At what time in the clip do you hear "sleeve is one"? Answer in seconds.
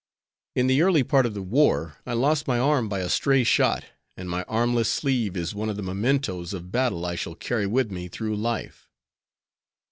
4.89-5.69